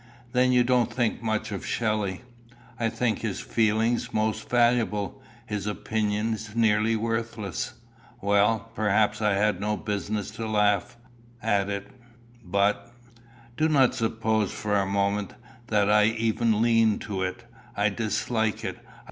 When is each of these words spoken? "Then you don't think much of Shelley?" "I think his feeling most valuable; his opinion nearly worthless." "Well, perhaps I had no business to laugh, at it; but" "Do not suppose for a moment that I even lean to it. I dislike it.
"Then 0.31 0.51
you 0.51 0.63
don't 0.63 0.91
think 0.91 1.21
much 1.21 1.51
of 1.51 1.63
Shelley?" 1.63 2.23
"I 2.79 2.89
think 2.89 3.19
his 3.19 3.39
feeling 3.39 3.99
most 4.11 4.49
valuable; 4.49 5.21
his 5.45 5.67
opinion 5.67 6.35
nearly 6.55 6.95
worthless." 6.95 7.73
"Well, 8.19 8.71
perhaps 8.73 9.21
I 9.21 9.33
had 9.35 9.61
no 9.61 9.77
business 9.77 10.31
to 10.31 10.47
laugh, 10.47 10.97
at 11.39 11.69
it; 11.69 11.87
but" 12.43 12.91
"Do 13.57 13.69
not 13.69 13.93
suppose 13.93 14.51
for 14.51 14.75
a 14.75 14.87
moment 14.87 15.35
that 15.67 15.87
I 15.87 16.05
even 16.05 16.63
lean 16.63 16.97
to 17.01 17.21
it. 17.21 17.43
I 17.77 17.89
dislike 17.89 18.63
it. 18.65 18.79